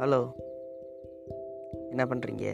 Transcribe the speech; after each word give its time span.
hello 0.00 0.18
என்ன 1.90 2.02
பண்ணுறீங்க 2.06 2.44